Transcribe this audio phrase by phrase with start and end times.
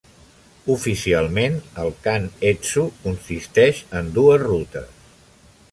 [0.75, 5.09] Oficialment, el Kan-Etsu consisteix en dues rutes.